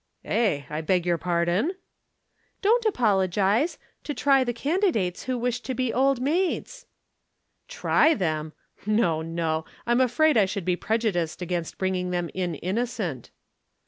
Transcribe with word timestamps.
"Eh! 0.25 0.63
I 0.67 0.81
beg 0.81 1.05
your 1.05 1.19
pardon?" 1.19 1.73
"Don't 2.63 2.85
apologize; 2.85 3.77
to 4.03 4.15
try 4.15 4.43
the 4.43 4.51
candidates 4.51 5.25
who 5.25 5.37
wish 5.37 5.59
to 5.61 5.75
be 5.75 5.93
Old 5.93 6.19
Maids." 6.19 6.87
"Try 7.67 8.15
them! 8.15 8.53
No, 8.87 9.21
no! 9.21 9.63
I'm 9.85 10.01
afraid 10.01 10.37
I 10.37 10.45
should 10.45 10.65
be 10.65 10.75
prejudiced 10.75 11.43
against 11.43 11.77
bringing 11.77 12.09
them 12.09 12.31
in 12.33 12.55
innocent." 12.55 13.29